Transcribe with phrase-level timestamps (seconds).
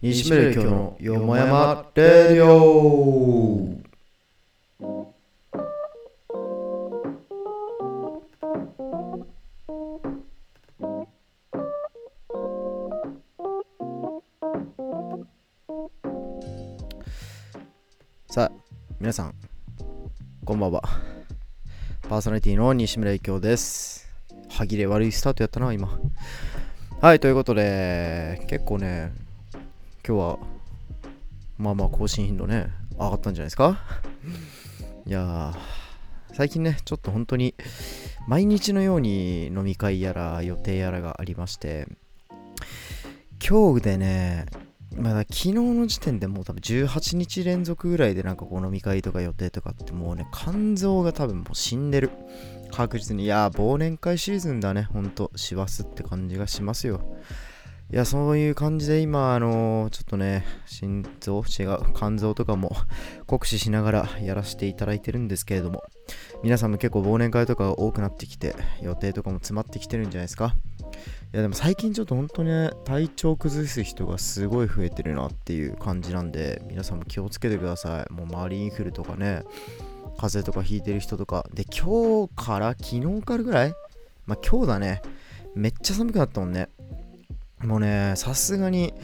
[0.00, 3.68] 西村京のよもやまレディオ。
[18.30, 18.52] さあ
[19.00, 19.34] 皆さん
[20.44, 20.80] こんばんは。
[22.08, 24.08] パーソナリティの西村京です。
[24.48, 25.98] 歯切れ悪いスタートやったな今。
[27.00, 29.26] はいということで結構ね
[30.08, 30.38] 今日は
[31.58, 33.78] まあまあ更新頻度ね上がったんじゃないですか？
[35.06, 35.54] いや
[36.32, 37.54] 最近ねちょっと本当に
[38.26, 41.88] 毎日のように飲み会やら予定やらがありまして
[43.46, 44.46] 今日でね
[44.96, 52.10] まだ昨日の時点でもう多分18日連続ぐらいでなんかこう飲み会とか予定とかってもうね肝臓が多分もう死んでる。
[52.70, 57.00] 確実にいや忘年会シーズンだねほんと師走って感じがしますよ。
[57.90, 62.76] いやそういう感じで今あのー、ちょっとね心臓違う肝臓とかも
[63.26, 65.82] 酷使しながらやらせていただいてるんですけれども
[66.42, 70.54] 皆さんも結構忘年会とか多くなってきて予定とかも詰まってきてるんじゃないですか？
[71.32, 78.12] いやでも最近ちょっと本当にね、体調崩す人がすごい増えてるなっていう感じなんで、皆さんも気をつけてください。
[78.12, 79.42] もう周りインフルとかね、
[80.18, 81.46] 風邪とかひいてる人とか。
[81.52, 83.74] で、今日から昨日からぐらい？
[84.24, 85.02] まあ今日だね。
[85.54, 86.70] めっちゃ寒くなったもんね。
[87.62, 88.94] もうね、さすがに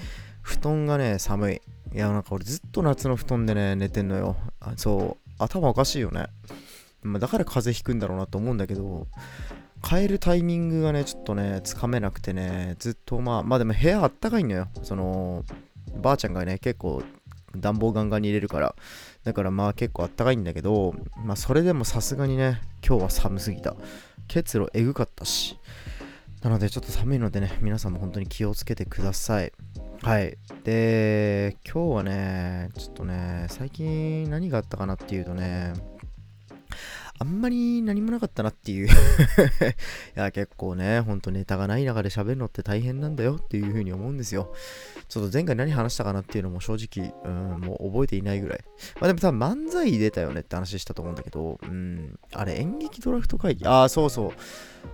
[0.42, 1.62] 布団がね、寒い。
[1.92, 4.36] いや、なんか俺ずっと夏の布団でね、寝てんのよ。
[4.77, 6.27] そう、頭おかしいよね。
[7.02, 9.06] まあ、だから風邪ひくんだろうなと思うんだけど、
[9.86, 14.69] 変えるタイミングがね、ちょっとね、つかめなくてね、ずっとまあ、まあでも部屋あったかいのよ。
[14.82, 15.44] その、
[16.00, 17.02] ばあちゃんがね、結構
[17.56, 18.75] 暖房ガンガンに入れるから。
[19.25, 20.94] だからまあ結構あったかいんだけど、
[21.25, 23.77] まあそれでもさすがにね、今日は寒すぎた。
[24.27, 25.58] 結露えぐかったし。
[26.45, 29.53] なのでちょっと寒いのでね、皆さんも本当に気をつけてください。
[30.03, 30.37] はい。
[30.62, 35.72] で、今日はね、ちょっとね、最近何があったかなっていうとね、
[37.25, 38.91] あんまり何もなかったなっていう い
[40.15, 44.53] や、結構ね、ほんとネタがない中で喋るのって大変なんだよっていう風に思うんですよ。
[45.09, 48.60] ちょっと前回何話したかなっていうのも正直、うん、もう覚えていないぐらい。
[49.00, 54.31] まあでも多分漫才出たよねって話したと思うんだけど、うん、あれ演劇ドラフト会議、ああ、そうそう。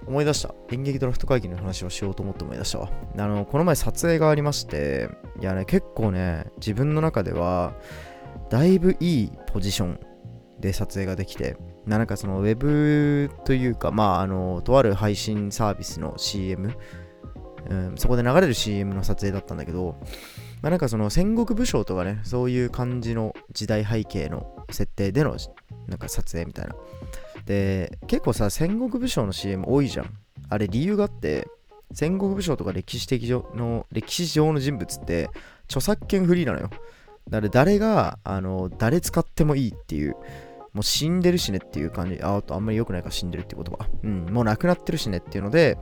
[0.06, 0.54] 思い出した。
[0.70, 2.90] 演劇ドラフト会議の話をしようと思って思い出したわ。
[3.18, 5.08] あの、この前撮影がありまして、
[5.40, 7.74] いやね、結構ね、自分の中では、
[8.50, 10.00] だいぶいいポジション
[10.60, 11.56] で撮影ができて、
[11.98, 16.74] なんかそのウェブというか、まあ、あの、とある配信サービスの CM、
[17.68, 19.96] うん、そこで流れる CM の撮影だったんだけど、
[20.62, 25.36] まあ、なんかその戦国武将とかね、そういう感じの時代背景の設定での
[25.88, 26.74] なんか撮影みたいな。
[27.46, 30.06] で、結構さ、戦国武将の CM 多いじゃん。
[30.48, 31.48] あれ理由があって、
[31.92, 35.30] 戦国武将とか歴史的上の、歴史上の人物って
[35.64, 36.70] 著作権フリーなのよ。
[37.28, 40.16] だから誰が、あの、誰使ってもいいっていう、
[40.72, 42.20] もう死んでるしねっていう感じ。
[42.22, 43.88] あ、あんまり良くないから死んでるって言葉。
[44.02, 45.78] うん、もう亡くなってるしねっていうので、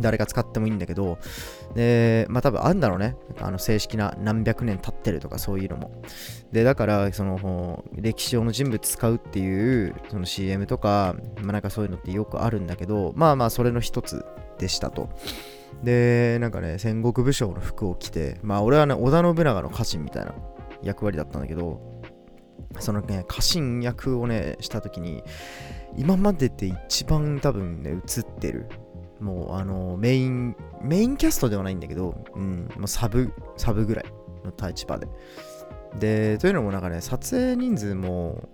[0.00, 1.18] 誰か使ってもいいんだけど、
[1.74, 3.16] で、まあ多分あるんだろうね。
[3.40, 6.02] あの正式な何百年経ってるとかそういうのも。
[6.50, 14.24] で、だから、その、歴史上の人物使うっていう、その CM とか、まあなんかそういうのってよくあるんだけど、まあまあそれの一つ
[14.58, 15.10] でしたと。
[15.82, 20.34] で、なんかね、戦国武将の服を着て、まあ俺はね、織田信長の家臣みたいな
[20.82, 21.80] 役割だったんだけど、
[22.78, 25.22] そのね、家臣役をね、した時に、
[25.96, 28.66] 今までで一番多分ね、映ってる。
[29.20, 34.04] もう、あの、メイン、メインキャストではないんだけど、うん、もうサブ、サブぐらい
[34.44, 35.06] の立場で。
[35.98, 38.48] で、というのもなんかね、撮影人数も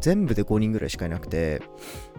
[0.00, 1.62] 全部で5人ぐらいしかいなくて、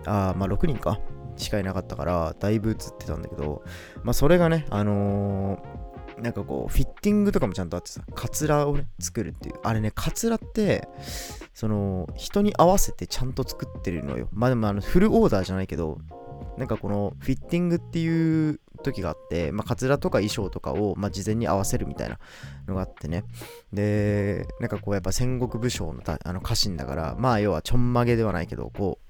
[0.05, 0.99] あまあ6人か、
[1.35, 3.63] しかいなかったから、だいぶ映ってたんだけど、
[4.03, 5.82] まあそれがね、あのー
[6.23, 9.55] なんかこう、フィッティングとかもちゃんとあってさ、カツラをね、作るっていう。
[9.61, 10.87] あれね、カツラって、
[11.53, 14.29] その、人に合わせてちゃんと作ってるのよ。
[14.31, 15.99] まあでも、あの、フルオーダーじゃないけど、
[16.57, 22.19] なんかこの、フィッティングっていう時があって、まあ、カツラとか衣装とかを、まあ、事前に合わせるみたいな
[22.67, 23.25] のがあってね。
[23.73, 29.02] で、なんかこう、やっぱ戦国武将のあの家臣だから、まあ、要はちょんまげではないけど、こう、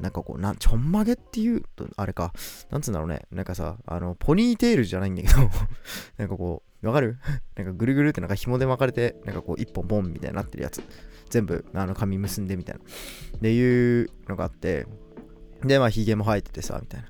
[0.00, 2.32] なんかこう、なちょんまげっていうと、あれか、
[2.70, 3.22] なんつうんだろうね。
[3.30, 5.34] なんかさ、あの、ポニーテールじゃないんだけど
[6.18, 7.18] なんかこう、わかる？
[7.56, 10.82] なんかぐるぐるってなんか紐で巻かれて、なんかこう、一本ボンみたいになってるやつ。
[11.30, 12.80] 全部、あの、髪結んでみたいな。
[13.38, 14.86] っていうのがあって、
[15.64, 17.08] で、まあ、髭も生えててさ、みたいな。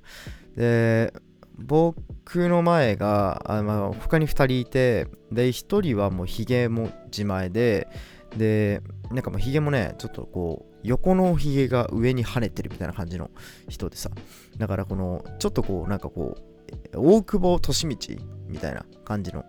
[0.56, 1.12] で、
[1.58, 7.88] 僕の前が、あまあ、他に2人いて、で、1人はもう髭も自前で、
[8.36, 13.30] で、なんかもう髭もね、ちょっとこう、横のひげが上に跳ねてるみたいな感じの
[13.68, 14.10] 人でさ
[14.56, 16.56] だからこのちょっとこうなんかこう
[16.94, 18.18] 大久保利通
[18.48, 19.44] みたいな感じの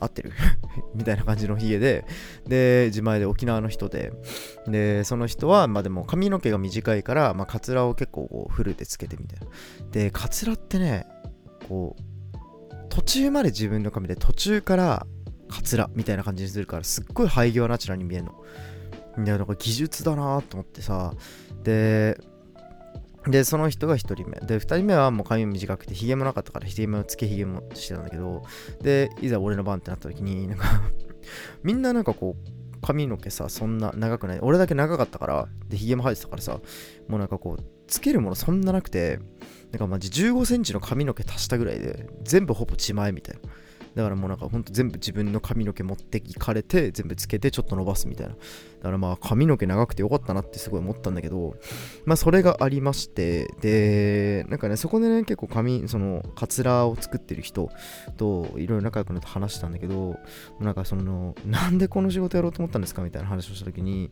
[0.00, 0.32] 合ってる？
[0.94, 2.04] みたいな感じのヒゲで、
[2.46, 4.12] で、自前で沖縄の人で、
[4.66, 9.46] で、その人は、まあでも髪の毛が短いから、まあ、カツラを結構こうフルでつけてみたいな。
[9.90, 11.06] で、カツラってね、
[11.68, 12.04] こう、
[12.88, 15.06] 途中まで自分の髪で途中から
[15.48, 18.42] カツラみたいな感じにするからすっごい生え際ナチュラルに見えるの。
[19.18, 21.14] いや、なんか技術だなと思ってさ、
[21.62, 22.18] で、
[23.26, 24.38] で、その人が1人目。
[24.40, 28.42] で、2人目はもう髪短くて、ヒゲもなかったから、ヒゲもつけヒゲもしてたんだけど、
[28.82, 30.82] で、いざ俺の番ってなった時に、なんか
[31.62, 34.40] みんななんかこう、髪の毛さ、そんな長くない。
[34.40, 36.60] 俺だけ長かったから、で、ヒゲも生えてたからさ、
[37.08, 39.20] もうなんかこう、つけるものそんななくて、
[39.70, 43.48] なんかマジ15センチの髪の毛足したぐらいで、全部ほぼ自前みたいな。
[43.94, 48.34] だからもうなんかほんと全部自分の髪の毛持っていかれて全部つけてちょっと伸ばすみたいな。
[48.34, 48.38] だ
[48.88, 51.56] からまあ髪の毛長くてよかったなってすごい思ったんだけど、
[52.04, 57.70] まあそれがありまして、で、なんかね、そこでね、結構髪、そのカツラを作ってる人
[58.18, 60.18] といろいろ仲良くなって話したんだけど、
[60.60, 64.10] なんかその、なんでこの仕事やろうと思ったんですかみたいな話をした時に、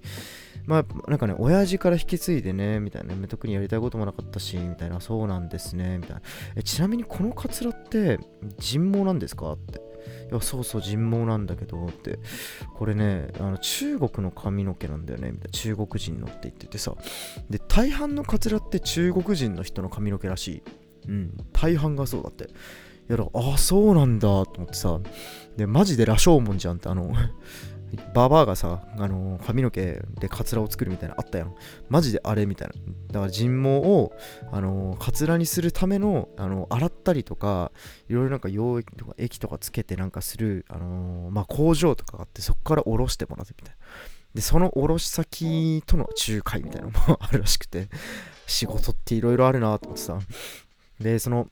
[0.64, 6.22] まあなんかね、親父から引き継いでね、みたいな、特にやりたいこともなかったし、みたいな、そうなんですね、みたいな。
[6.56, 8.18] えちなみにこのカツラって
[8.58, 9.52] 人毛なんですか？
[9.52, 9.58] っ。
[10.30, 12.18] いや、そうそう、人毛なんだけど、って。
[12.74, 15.50] これね、あの中国の髪の毛なんだよね、みたいな。
[15.50, 16.94] 中国人のって言っててさ。
[17.50, 20.62] で、大半のカツラって中国人の人の髪の毛らしい。
[21.08, 22.44] うん、大半がそうだって。
[22.44, 22.48] い
[23.08, 25.00] やだああ、そうなんだと思ってさ。
[25.56, 27.12] で、マジで羅生門じゃんって、あの
[28.14, 31.54] ババアがさ、あのー、髪の毛でカツラを作るみたいなあったやん。
[31.88, 32.74] マジであれみたいな。
[33.08, 34.12] だから人毛を、
[34.50, 37.70] あのー、カツラにするための、あのー、洗ったりとか、
[38.08, 43.86] いろいろなんか溶液とか液とかつけてなんかする、あのまあ、工場とかがあって、そこからおろしてもらうみたいな。
[44.34, 47.88] で、その卸先との仲介みたいなのもあるらしくて、
[48.46, 50.18] 仕事っていろいろあるなと思ってさ。
[50.98, 51.48] で、その、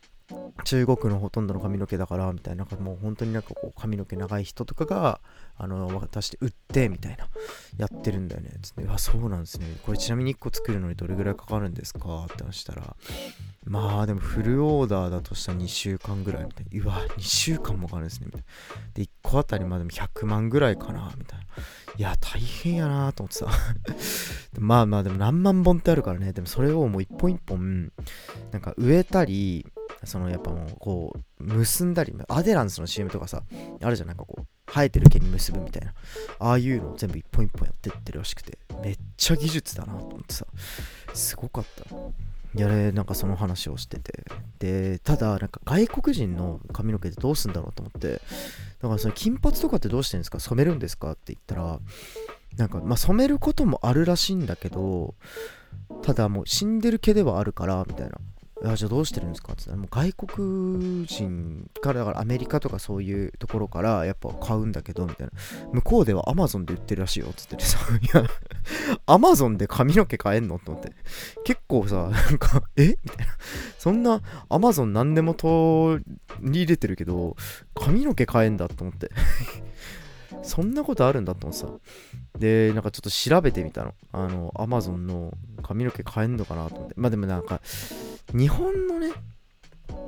[0.64, 5.20] 中国のほとんどの髪の毛だからみたいな、なんかもう本当になんかこう髪の毛長い人とかが、
[5.56, 7.28] あの、渡して売ってみたいな、
[7.76, 8.50] やってるんだよね。
[8.62, 9.66] つって、あ、そうなんですね。
[9.84, 12.96] これちなみに1個作るのにどれぐらいかかるんですかって話したら、
[13.64, 16.84] まあでもフルオーダーだとしたら2週間ぐらいみたいな。
[16.84, 18.26] うわ、2週間もかかるんですね。
[18.26, 18.46] みたいな。
[18.94, 21.44] で、1個あたりまでも100万ぐらいかなみたいな。
[21.98, 23.48] いや、大変やなと思ってさ。
[24.58, 26.32] まあまあでも何万本ってあるからね。
[26.32, 27.92] でもそれをもう一本一本、
[28.52, 29.66] なんか植えたり、
[30.04, 33.42] そのやっぱもうこう結んだりアデランスの CM とかさ
[33.82, 35.92] あるじゃなんかこう生えてる毛に結ぶみたいな
[36.38, 40.46] ああいうのを全部一本一本やってってるらしくてめっちゃ技術だなと思ってさ
[41.14, 41.84] すごかった。
[42.52, 44.24] やれなんかその話をしてて。
[44.58, 48.20] でただなんか外国人の髪の毛ってどうすんだろうと思って
[48.80, 50.40] だからその金髪とかってどうしてるんですか？
[50.40, 51.78] 染めるんですかって言ったら
[52.56, 55.14] なんかまあ染めることもあるらしいんだけど
[56.02, 58.18] ただもう死んでる毛ではあるからみたいな。
[58.62, 59.54] あじゃあどうしてるんですか？
[59.54, 65.32] って言ったらもう外国人からだからアメリカとかそういうところからやっぱ買うんだけどみたいな。
[65.72, 68.24] 向こうではアマゾンで売ってるらしいよっつってて さいや
[69.06, 70.58] アマゾンで髪の毛買えんの？
[70.58, 70.92] と思って。
[71.44, 72.88] 結構さなんかえ？
[72.88, 73.32] みたいな。
[73.78, 74.20] そんな
[74.50, 76.04] アマゾン何でも取
[76.42, 77.36] り入れてるけど
[77.74, 79.10] 髪の毛買えんだと思って。
[80.42, 81.72] そんなことあるんだと思ってさ。
[82.38, 83.94] で、なんかちょっと調べてみたの。
[84.12, 86.94] あの、アマゾンの髪の毛買えんのかなと思って。
[86.96, 87.60] まあでもなんか、
[88.32, 89.12] 日本のね、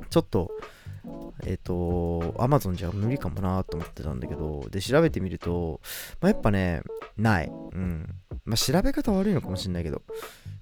[0.09, 0.51] ちょっと、
[1.45, 5.81] えっ、ー、と、アマゾンじゃ無理かもなと思ってたんだけど、で、調べてみると、
[6.21, 6.81] まあ、やっぱね、
[7.17, 7.47] ない。
[7.49, 8.07] うん。
[8.45, 10.01] まあ、調べ方悪いのかもしんないけど、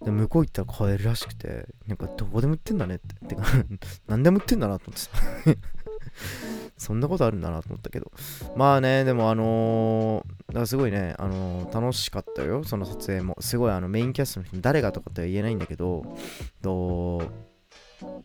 [0.03, 3.27] で向こう行ったら買えるらしくて、なんかどこでも売ってんだねって。
[3.27, 3.43] てか
[4.07, 5.61] 何でも売ってんだなと思ってた。
[6.77, 8.11] そんなことあるんだなと思ったけど。
[8.55, 13.37] まあね、でもあのー、すごいね、あのー、楽しかったよ、その撮影も。
[13.39, 16.17] すごいあのメインキャストの人誰がとかっては言えないんだけど、
[16.63, 17.21] と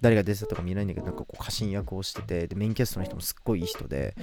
[0.00, 4.14] 誰が出てたとか見えないんだけど、なんかこう家臣役をしてて、で、メインキャストの人もすっごいいい人で、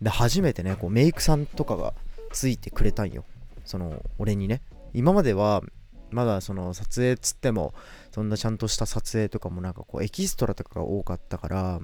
[0.00, 1.94] で、初めてね、こうメイクさんとかが
[2.32, 3.24] ついてくれたんよ。
[3.64, 4.62] その、俺にね。
[4.94, 5.62] 今までは、
[6.10, 7.74] まだその撮影つっても、
[8.10, 11.80] そんなちゃんとした撮影とかもなんかこうエキストラとかが多かったから、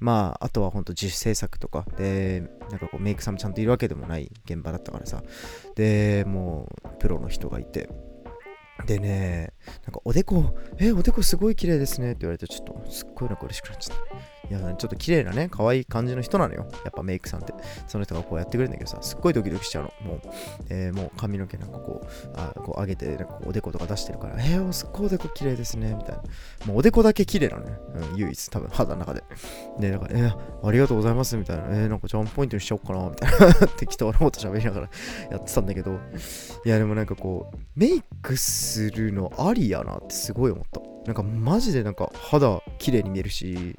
[0.00, 5.22] まあ、あとは本当自主制作とかで、なんかこうメイクさんもちゃんといるわけでもない現場だったからさ。
[5.74, 7.90] で、もうプロの人がいて。
[8.86, 9.52] でね、
[9.84, 14.34] なんかおでこ、え、おでこすごい綺麗ですねって言われて、ちょっとすっごいなんか嬉しくなっちゃった。
[14.50, 16.66] いや、ちょっと綺麗なね、可愛い感じの人なのよ。
[16.84, 17.54] やっぱメイクさんって。
[17.86, 19.92] その人がこうやってくれるんだけどさ、すっごいドキドキしちゃうの。
[20.02, 20.20] もう、
[20.68, 22.06] えー、もう髪の毛なんかこう、
[22.36, 26.22] あこう上げて、なんかおでことか出してるから、えー、すっごいおでこ綺麗ですね、みたいな。
[26.66, 27.78] もうおでこだけ綺麗なのね。
[28.12, 29.22] うん、唯一、多分肌の中で。
[29.80, 31.64] で、なんか、えー、ありがとうございます、みたいな。
[31.68, 33.54] えー、なんかジャンポイントにしちゃおうかな、みたいな。
[33.78, 34.90] 適当なこと喋りながら
[35.30, 35.98] やってたんだけど、
[36.64, 40.80] いや、でもなんかこう、メイクするのありやなってすごい思った。
[41.06, 43.76] なんかマジでなんか肌綺麗に見えるし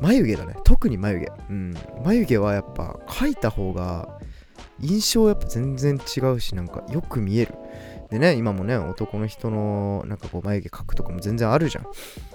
[0.00, 0.56] 眉毛だね。
[0.64, 1.32] 特に眉毛。
[1.50, 1.74] うん。
[2.04, 4.18] 眉毛はやっぱ描いた方が
[4.80, 7.54] 印象やっぱ全然違うしなんかよく見える。
[8.10, 11.86] でね今もね男の人のなんかこう眉毛描くとかも全然あるじゃん。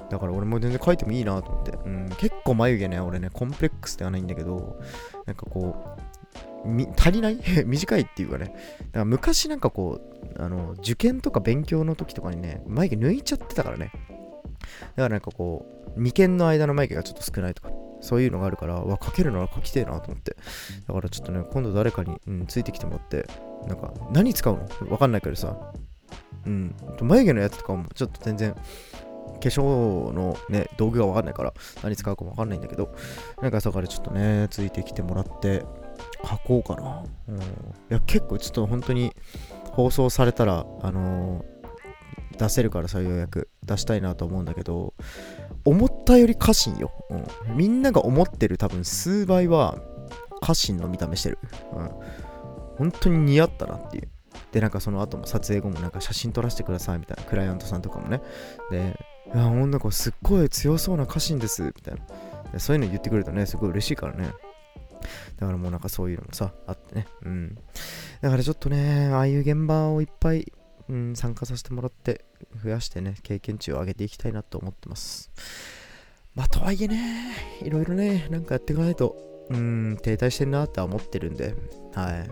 [0.09, 4.79] だから俺も全然描いてもいいなと思って、うん、結構眉毛ね俺ねコンプレックスではないんだけど
[5.25, 6.01] なんかこう
[6.97, 7.39] 足りない？
[7.65, 8.45] 短いっていうかね。
[8.45, 8.55] だか
[8.99, 10.01] ら昔なんかこ
[10.37, 13.91] う、あの、受験とか勉強の時とかにね、眉毛抜いちゃってたからね。
[13.93, 14.05] だか
[14.95, 15.65] らなんかこ
[15.95, 17.69] う、眉間の間の眉毛がちょっと少ないとか、
[18.01, 20.35] そういうのがあるから、わ、描けるなら描きてえなと思って。
[20.87, 23.27] だからちょっとね、今度誰かに、うん、ついてきてもらって、
[23.67, 24.91] なんか、何使うの？
[24.91, 25.55] わかんないけどさ、
[26.45, 28.59] うん、眉毛のやつとかもちょっと全然、化
[29.41, 31.53] 粧のね、道具がわかんないから、
[31.83, 32.93] 何使うかもわかんないんだけど、
[33.41, 35.63] なんかそこでちょっとね、ついてきてもらって、
[36.23, 37.03] 書こうかな。
[37.29, 37.39] うん、い
[37.89, 39.13] や、結構ちょっと本当に
[39.71, 44.93] 放送されたら、あのー、出せるからさ、ようやく出したいなと思うんだけど、
[45.65, 47.57] 思ったより家臣よ、うん。
[47.57, 49.77] みんなが思ってる多分数倍は
[50.41, 51.39] 家臣の見た目してる。
[51.73, 51.91] うん。
[52.77, 54.09] 本当に似合ったなっていう。
[54.51, 58.21] で、なんかその後も撮影後もなんか写真撮らせてくださいみたいな、クライアントさんとかもね。
[58.71, 58.97] で、
[59.33, 61.95] いや、ほんとこすっごい強そうな家臣です、みたい
[62.53, 62.59] な。
[62.59, 64.31] そういうの言ってくれるとね、すごい嬉しいからね。
[65.37, 67.07] だからもうなんかそういうのもさ、あってね。
[67.23, 67.55] うん。
[68.21, 70.51] だからちょっとね、ああいう現場をいっぱい、
[70.89, 72.25] うん、参加させてもらって、
[72.63, 75.31] 増やしてね、経験値を上げていきたいなと思ってます。
[76.35, 79.15] まあ、とはいえね、いろいろね、なんかやっていかないと、
[79.49, 81.55] うん、停滞してんなって思ってるんで、
[81.93, 82.25] は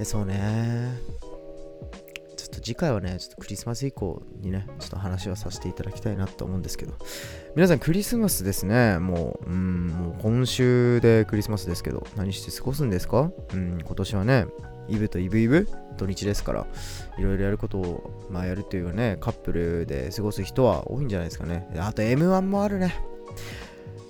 [0.00, 0.04] い。
[0.04, 0.98] そうね。
[2.68, 6.92] 次回はね、ちょっとクリスマス以降にね、ちょっと話をさせていただきたいなと思うんですけど、
[7.56, 13.30] 皆さんクリスマスですね、もう、うん、もう今週でクリスマスですけど、何して過ごすんですか？
[13.54, 14.46] うん、今年はね、
[14.86, 16.66] イブとイブイブ土日ですから、
[17.18, 21.66] いろいろやることを、まあ、やるというね、カップルで過ごす人は多いんじゃないですかね。
[21.78, 22.94] あと M1 もあるね。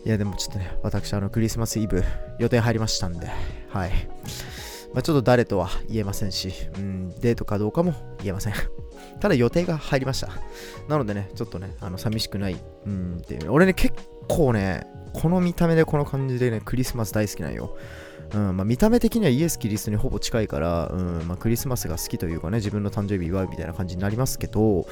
[0.05, 2.03] いや、でもちょっとね、私、あの、クリスマスイブ
[2.39, 3.29] 予定入りましたんで、
[3.69, 3.93] はい。
[4.99, 8.55] まあ、ちょっと誰とは言えませんし、うん、デートかどうかも言えません。
[9.21, 10.29] ただ予定が入りました。
[10.89, 12.57] なのでね、ちょっとね、あの寂しくない。
[12.85, 13.95] うんっていう、俺ね、結
[14.27, 17.77] 構ね、この見た目でこの感じでね、クリスマス大好きなんよ。
[18.35, 24.85] うんまあ、見た目的にはイエス・キリストにほぼ近いから、うんまあ、クリスマスが好きというかね、自分の誕生日祝うみたいな感じになりますけど、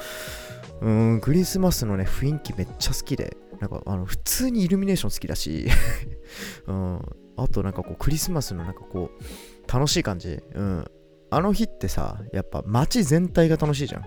[0.79, 5.67] うん、クリスマスのね、雰囲気めっちゃ好きで、なんかあの普通にイルミネーション好きだし、
[6.65, 7.01] うん、
[7.35, 9.23] あとなんかこうクリスマスのなんかこう、
[9.71, 10.41] 楽しい感じ。
[10.53, 10.85] うん。
[11.29, 14.03] あの日ってさ、やっぱ街全体が楽しいじゃん。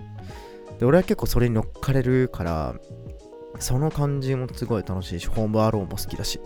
[0.79, 2.75] で、俺は結構それに乗っかれるから、
[3.59, 6.41] その感じもすごい楽しいし、ホームアローも好きだし。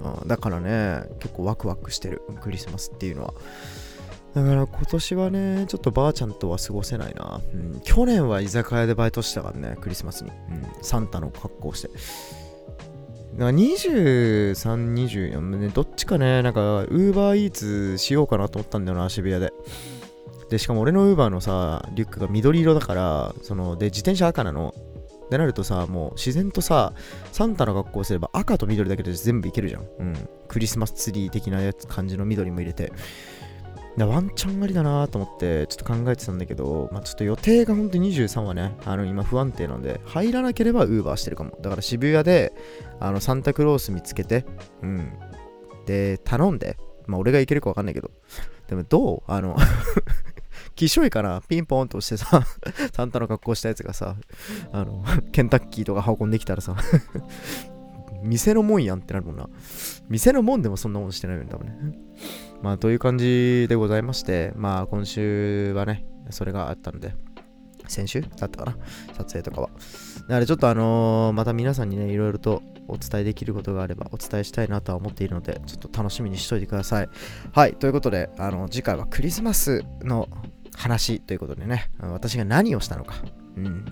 [0.00, 3.34] うん、だからね、結構ワクワクしてる、クリスマスっていうのは。
[4.34, 7.40] だから今年はね、ちょっとばあちゃんとは過ごせないな。
[7.52, 10.30] うん、去年は居酒屋でバイトしてたからね、クリスマスに。
[10.30, 11.90] うん、サンタの格好して。
[13.46, 19.52] 23、24ね、どっちかね、なんか、ウーバーイーツしようかなと思ったんだよな、渋谷で。
[20.50, 24.74] で、しかも俺のウーバーのさ、リュックが緑色だから、その、で、自転車赤なの。
[25.30, 26.94] でなるとさ、もう自然とさ、
[27.32, 29.82] サンタの格好すれば赤と緑だけで全部いけるじゃん。
[29.82, 30.28] うん。
[30.48, 32.92] クリスマスツリー的なやつ感じの緑も入れて。
[34.06, 41.56] ワンチャンありだなと思ってちょっと考えてたんだけど、まあ、ちょっと予定が本当に23はね、あの今不安定なんで、入らなければウーバーしてるかも。
[41.60, 42.52] だから渋谷で
[43.00, 44.44] あのサンタクロース見つけて、
[44.82, 45.12] うん。
[45.86, 46.76] で、頼んで、
[47.06, 48.10] まあ俺が行けるかわかんないけど、
[48.68, 49.22] でもどう？
[49.26, 49.56] あの
[50.76, 51.42] きしょいかな？
[51.48, 52.44] ピンポンとしてさ
[52.92, 54.16] サンタの格好したやつがさ、
[54.70, 55.02] あの、
[55.32, 56.76] ケンタッキーとか運んできたらさ
[58.22, 59.48] 店のもんやんってなるもんな。
[60.08, 61.98] 店のもんでもそんなもんしてないよね、多分ね。
[62.62, 67.14] まあ、という感じでございまして、まあ、今週はね、それがあったので、
[67.86, 68.76] 先週だったかな
[69.16, 69.70] 撮影とかは。
[70.22, 77.08] だからちょっとあのー、また皆さんにね、いろいろとお伝えできることがあればお伝えしたいなとは思っているので、ちょっと楽しみにしといてください。
[77.52, 80.28] はい、ということで、あの、次回はクリスマスの
[80.74, 83.14] 話ということでね、私が何をしたのか。
[83.64, 83.84] うん。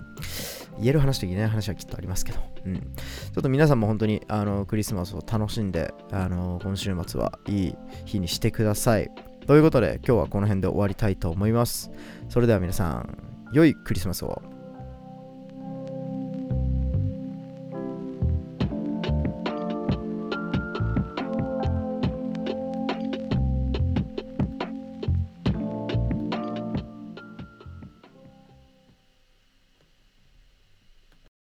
[0.79, 2.75] 言える話と言えない話はきっとありますけど、うん。
[2.75, 9.09] ちょっと皆さんも本当にあのクリスマスを楽しんで、あの今週末はいい日にしてください。
[9.45, 11.91] ということで、今日はこの辺で終わりたいと思います。
[12.29, 13.17] それでは皆さん、
[13.53, 14.41] 良いクリスマスを。